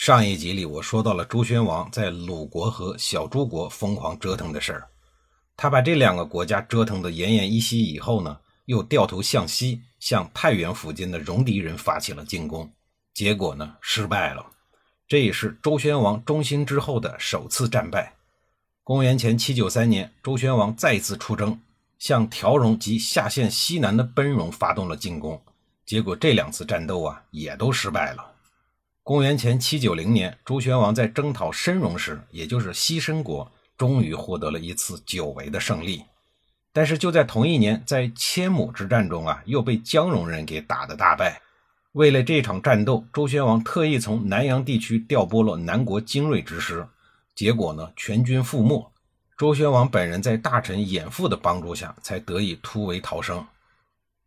[0.00, 4.88] 上一集里，我说到了周宣王在鲁国和小诸国疯狂折腾的事儿。
[5.56, 12.72] 他把这两个国家折腾得奄奄一息以后呢，又掉头向西，向太原附近的戎狄人发起了进攻。
[13.12, 14.46] 结果呢，失败了。
[15.08, 18.14] 这也是周宣王中兴之后的首次战败。
[18.84, 21.60] 公元前七九三年，周宣王再次出征，
[21.98, 25.42] 向条戎及下县西南的奔戎发动了进攻。
[25.84, 28.24] 结果这两次战斗啊，也都失败了。
[29.08, 36.04] 公元前七九零年，周宣王在征讨申戎时，也就是西申国，终于获得了一次久违的胜利。
[36.74, 41.40] 但是就在同一年，在千亩之战中啊，又被姜戎人给打得大败。
[41.92, 46.86] 为了这场战斗，周宣王特意从南阳地区调拨了南国精锐之师，
[47.34, 48.92] 结果呢，全军覆没。
[49.38, 53.42] 周宣王本人在大臣偃父的帮助下，才得以突围逃生。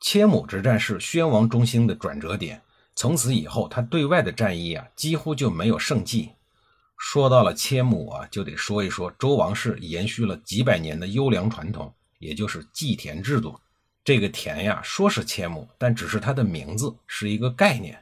[0.00, 2.62] 千亩之战是宣王中兴的转折点。
[2.98, 6.30] 从此以后，他对外的战役啊，几乎就没有胜绩。
[6.96, 13.56] 说到了千亩啊，就得说一说周王室延续了几百年的优良传统，也就是祭田制度。
[14.02, 17.96] 这个田呀，说是千亩，但只是它的名字，是一个概念。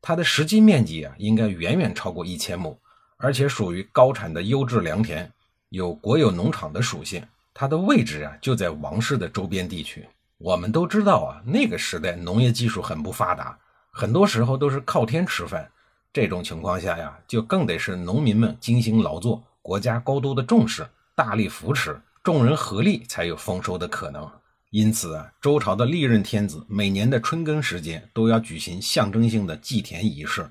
[0.00, 2.74] 它的实际面积啊，应该远远超过一千亩，
[3.18, 5.30] 而且属于高产的优质良田，
[5.68, 7.22] 有国有农场的属性。
[7.52, 10.08] 它的位置啊，就在王室的周边地区。
[10.38, 13.58] 我们都知道啊，那个时代农业技术很不发达。
[14.00, 15.70] 很多时候都是靠天吃饭，
[16.10, 24.26] 这种情况下呀，就更得是农民们精心劳作，国家高度的重视，大力扶持，众人合力才有丰收的可能。
[24.70, 30.50] 因此啊，周朝的历任天子每年的春耕时节都要举行象征性的祭田仪式，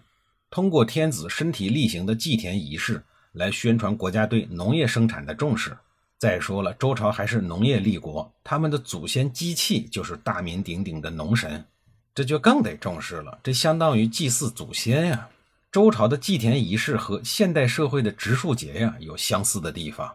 [0.51, 5.75] 通过天子身体力行的祭田仪式来宣传国家对农业生产的重视。
[6.19, 11.65] 再说了，周朝还是农业立国，他们的祖先机器就是大名鼎鼎的农神。
[12.19, 15.29] 这就更得重视了，这相当于祭祀祖先呀。
[15.71, 20.11] 周朝的祭田仪式和现代社会的植树节呀有相似的地方。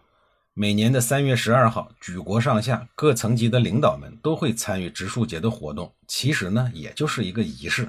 [0.52, 5.90] 每年的三月十二号，举国上下各层级的领导们都会参与植树节的活动。
[6.06, 7.88] 其实呢，也就是一个仪式。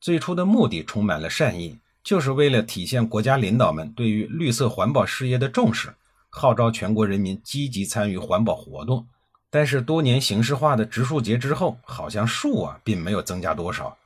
[0.00, 5.92] 最初的目的充满了善意，就是为了体现国家领导们对于绿色环保事业的重视，
[6.30, 9.04] 号召全国人民积极参与环保活动。
[9.50, 13.96] 但是多年形式化的植树节之后，好像树啊并没有增加多少，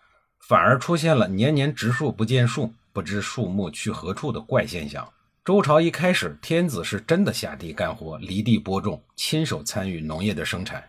[0.49, 5.07] 反而出现了年年植树不见树，不知树木去何处的怪现象。
[5.45, 10.85] 周朝一开始，天子是真的下地干活，犁地播种，亲手参与农业的生产。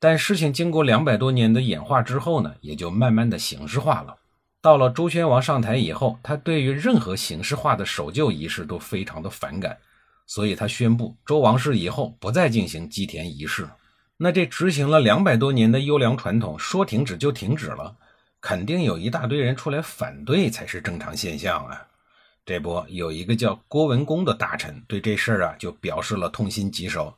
[0.00, 4.16] 但事情经过两百多年的演化之后呢，也就慢慢的形式化了。
[4.60, 9.78] 到了周宣王上台以后，他对于任何形式化的守旧仪式都非常的反感，
[10.26, 13.68] 所以他宣布周王室以后不再进行祭田仪式。
[14.24, 17.92] 那这执行了两百多年的优良传统，说停止就停止了，
[18.40, 21.84] 肯定有一大堆人出来反对才是正常现象啊！
[22.46, 27.12] 这不，有一个叫郭文公的大臣对这事儿啊就表示了痛心疾首，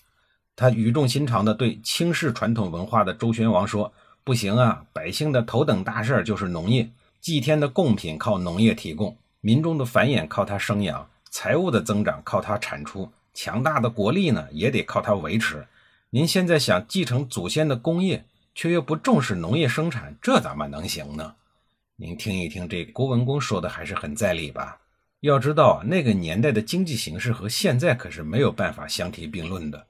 [0.56, 3.92] 他语重心长地对轻视传统文化的周宣王说
[4.24, 6.88] ：“不行啊，百姓的头等大事就是农业，
[7.20, 15.62] 祭天的贡品靠农业提供，民众的繁衍靠它生养，财物的增长靠它产出，强大的国力呢也得靠它维持。”
[16.14, 21.34] 您现在想继承祖先的工业，却又不重视农业生产，这怎么能行呢？
[21.96, 24.78] 您听一听，这郭文公说的还是很在理吧？
[25.22, 29.88] 要知道，那个年代的经济形势和现在可是没有办法相提并论的。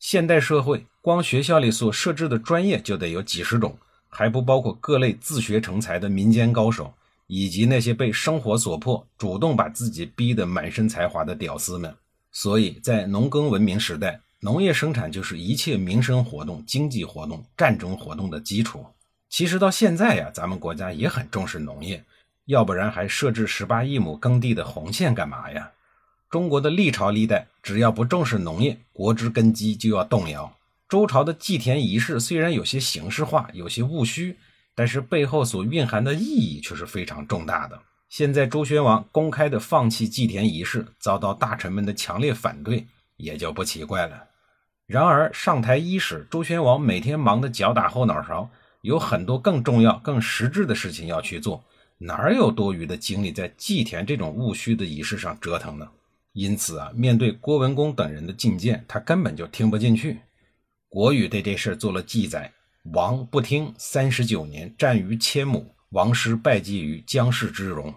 [0.00, 3.78] 现代社会，光学校里所设置的专业就得有几十种，
[4.08, 6.92] 还不包括各类自学成才的民间高手，
[7.28, 11.94] 以及那些被生活所迫，主动把自己逼得满身才华的屌丝们。
[12.32, 14.20] 所以在农耕文明时代。
[14.42, 18.86] 农业生产就是一切民生活动、经济活动、战争活动的基础。
[19.28, 22.02] 其实到现在呀，咱们国家也很重视农业，
[22.46, 25.70] 要不然还设置十八亿亩耕地的红线干嘛呀？
[26.30, 30.56] 中国的历朝历代，只要不重视农业，国之根基就要动摇。
[30.88, 34.38] 周朝的祭田仪式虽然有些形式化、有些务虚，
[34.74, 37.78] 但是背后所蕴含的意义却是非常重大的。
[38.08, 44.29] 现在周宣王公开的放弃祭田仪式，遭到大臣们的强烈反对，也就不奇怪了。
[44.90, 48.50] 然而上台伊始，周宣王每天忙得脚打后脑勺，
[48.80, 51.62] 有很多更重要、更实质的事情要去做，
[51.96, 55.86] 哪有多余的精力在祭田这种务虚的仪式上折腾呢？
[56.32, 60.18] 因此啊，面对郭文公等人的进谏，他根本就听不进去。
[60.88, 62.52] 国语对这事做了记载：
[62.92, 67.94] 王不听，三十九年战于千亩，王师败绩于姜氏之戎。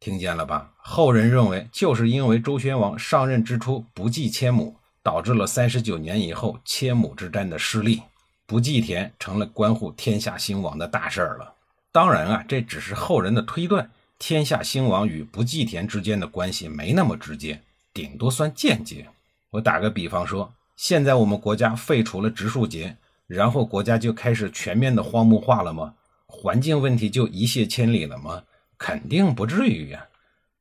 [0.00, 0.72] 听见了吧？
[0.78, 8.02] 后人认为，就是因为周宣王上任之初不祭千亩，导致了三十九年以后千亩之战的失利。
[8.44, 11.54] 不祭田成了关乎天下兴亡的大事儿了。
[11.92, 17.60] 当然啊，这只是后人的推断，天下兴亡与不祭田之间的关系没那么直接，
[17.92, 19.06] 顶多算间接。
[19.50, 20.52] 我打个比方说。
[20.76, 22.96] 现在我们国家废除了植树节，
[23.28, 25.94] 然后国家就开始全面的荒漠化了吗？
[26.26, 28.42] 环境问题就一泻千里了吗？
[28.76, 30.04] 肯定不至于呀。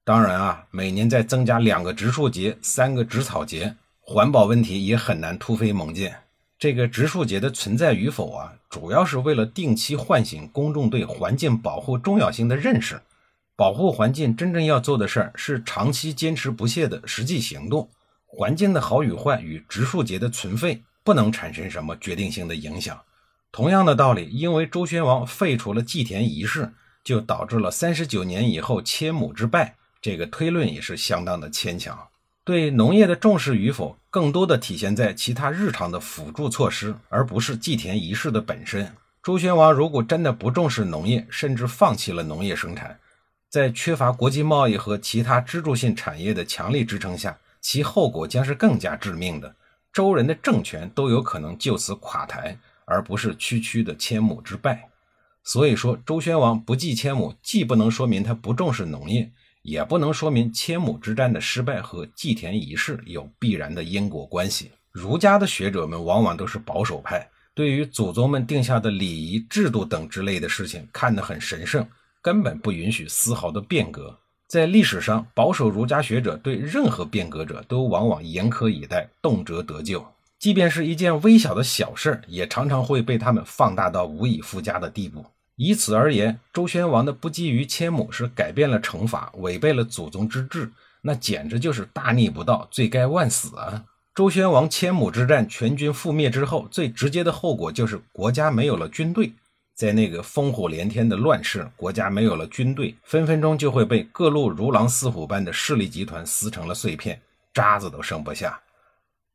[0.04, 6.11] 当然啊，每年再增加两个植树节、三个植草节，环保问题也很难突飞猛进。
[6.59, 13.01] 这个植树节的存在与否啊，主要是为了定期唤醒公众对环境保护重要性的认识。
[13.55, 17.89] 保护环境真正要做的事儿，是长期坚持不懈的实际行动。
[18.25, 23.00] 环境的好与坏与植树节的存废不能产生什么决定性的影响。
[23.53, 26.73] 同样的道理，因为周宣王废除了祭田仪式，
[27.05, 29.75] 就导致了三十九年以后千亩之败。
[30.01, 31.97] 这个推论也是相当的牵强。
[32.45, 38.94] 对农业的重视与否，更多的体现在其他日常的辅助措施，而不是祭田仪式的本身。
[39.24, 43.00] 周宣王如果真的不重视农业，甚至放弃了农业生产，
[43.50, 49.56] 在缺乏国际贸易和其他支柱性产业的强力支撑下，其后果将是更加致命的，
[49.94, 54.89] 周人的政权都有可能就此垮台，而不是区区的千亩之败。
[55.46, 59.31] 所以说，周宣王不计千亩，既不能说明他不重视农业，
[59.63, 64.71] 也不能说明千亩之战的失败和祭田仪式有必然的因果关系。
[64.92, 71.88] 儒家的学者们往往都是保守派，对于祖宗们定下的礼仪制度等之类的事情看得很神圣，
[72.21, 74.19] 根本不允许丝毫的变革。
[74.48, 80.06] 在历史上，保守儒家学者对任何变革者都往往严苛以待，动辄得咎。
[80.38, 85.25] 即便是一件微小的小事，也常常会被他们放大到无以复加的地步。
[85.55, 90.71] 以此而言，周宣王的不基于千亩是改变了惩罚，违背了祖宗之制，
[91.01, 93.85] 那简直就是大逆不道，罪该万死啊！
[94.15, 99.33] 周宣王千亩之战全军覆灭之后，最直接的后果就是国家没有了军队。
[99.75, 107.19] 在那个烽火连天的乱世，国家没有了军队，分分钟就会被各路如狼似虎般的势力集团撕成了碎片，
[107.53, 108.59] 渣子都剩不下。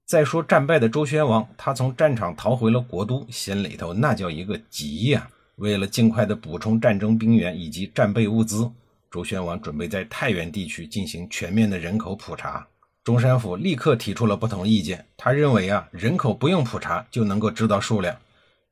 [0.06, 5.28] 再说战败的周宣王，他从战场逃回了国都，心里头那叫一个急呀！
[5.58, 8.70] 为了尽快的补充战争兵员以及战备物资，
[9.10, 12.66] 周宣王准备在太原地区进行全面的人口普查。
[13.02, 18.16] 中山府立刻提出了不同意见，他认为啊，人口不用普查就能够知道数量。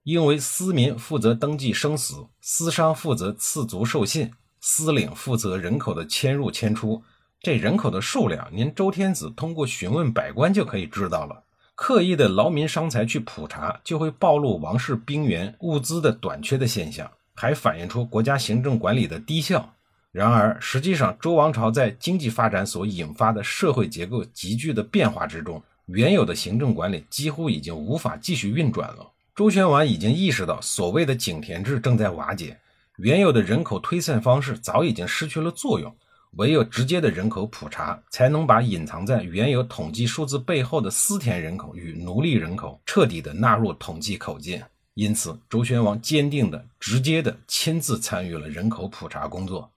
[0.05, 4.31] 因为司民负责登记生死，司商负责赐族授信，
[4.61, 7.03] 司领负责人口的迁入迁出。
[7.41, 11.43] 这人口的数量，您周天子通过询问百官就可以知道了。
[11.77, 19.75] 刻意的劳民伤财去普查，就会暴露王室兵源物资的短缺的现象，还反映出国家行政管理的低效。
[20.11, 29.13] 然而，实际上周王朝在经济发展所引发的社会结构急剧的变化之中，原有的行政管理几乎已经无法继续运转了。
[29.35, 32.59] 周宣王已经意识到，所谓的井田制正在瓦解，
[32.97, 35.95] 原有的人口推算方式早已经失去了作用，
[36.37, 44.63] 唯有直接的人口普查，才能把隐藏在原有统计数字背后的私田人口与奴隶人口彻底的纳入统计口径。
[44.95, 49.71] 因此，周宣王坚定的、直接的亲自参与了人口普查工作。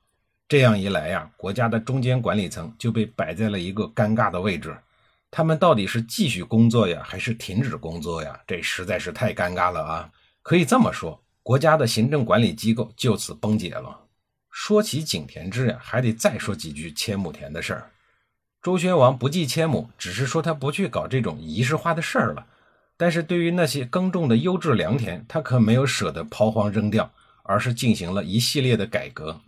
[0.48, 4.76] 这样一来呀，国家的中间管理层就被摆在了一个尴尬的位置。
[5.32, 8.40] 他们到底是继续工作呀，还是停止工作呀？
[8.48, 10.10] 这实在是太尴尬了啊！
[10.42, 13.96] 可以这么说，国家的行政管理机构就此崩解了。
[14.62, 17.92] 说起井田制呀，还得再说几句千亩田的事儿。
[18.62, 22.46] 周宣王不计千亩，只是说他不去搞这种仪式化的事儿了。
[22.98, 27.10] 但是对于那些耕种的优质良田，他可没有舍得抛荒扔掉，
[27.44, 29.40] 而是进行了一系列的改革。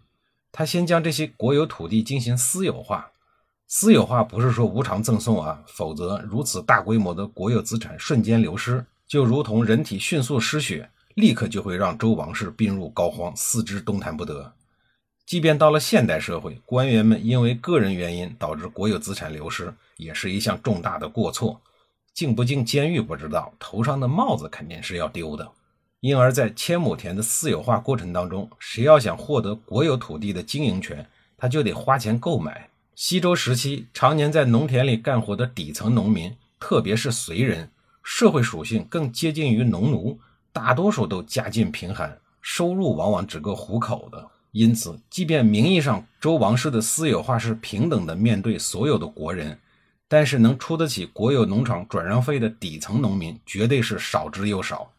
[0.49, 3.11] 他先将这些国有土地进行私有化。
[3.67, 14.53] 私有化不是说无偿赠送啊，否则如此大规模的国有资产瞬间流失，就如同人体迅速失血，立刻就会让周王室病入膏肓，四肢动弹不得。
[15.31, 21.61] 即便到了现代社会，官员们因为个人原因导致国有资产流失，也是一项重大的过错，
[22.13, 25.49] 进不进监狱不知道，头上的帽子肯定是要丢的。
[26.01, 32.69] 因而，在千亩田的私有化过程当中，谁要想获得国有土地的经营权，他就得花钱购买。
[32.95, 37.71] 西周时期，常年在农田里干活的底层农民，特别是随人，
[38.03, 40.19] 社会属性更接近于农奴，
[40.51, 44.27] 大多数都家境贫寒，收入往往只够糊口的。
[44.51, 49.57] 因此，即便名义上周王室的私有化是平等的面对所有的国人，
[50.07, 54.91] 但是能出得起国有农场转让费的底层农民绝对是少之又少。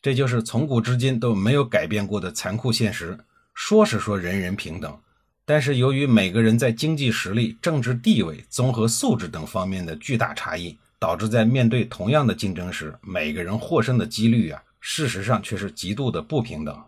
[0.00, 3.18] 这就是从古至今都没有改变过的残酷现实。
[3.52, 4.96] 说是说人人平等，
[5.44, 16.80] 但是由于每个人在经济实力、政治地位、综合素质等方面的巨大差异，导致在面对同样的竞争时，每个人获胜的几率啊，事实上却是极度的不平等。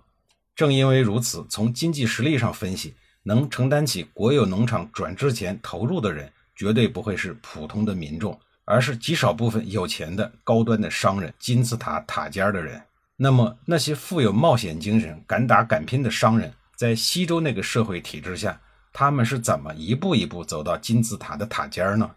[0.55, 12.81] 正因为如此，从经济实力上分析，能承担起国有农场转制前投入的人，绝对不会是普通的民众，而是极少部分有钱的高端的商人、金字塔塔尖的人。
[13.17, 18.61] 那么，那些富有冒险精神、敢打敢拼的商人，在西周那个社会体制下，
[18.93, 22.11] 他们是怎么一步一步走到金字塔的塔尖呢？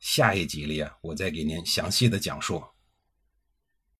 [0.00, 2.62] 下一集里啊，我再给您详细的讲述。